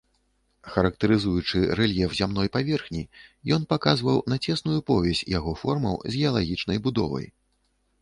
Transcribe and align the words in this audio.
Характарызуючы 0.75 1.59
рэльеф 1.79 2.15
зямной 2.21 2.47
паверхні, 2.57 3.03
ён 3.59 3.69
паказваў 3.75 4.17
на 4.35 4.41
цесную 4.45 4.79
повязь 4.91 5.25
яго 5.37 5.57
формаў 5.65 5.95
з 6.05 6.21
геалагічнай 6.21 6.77
будовай. 6.91 7.25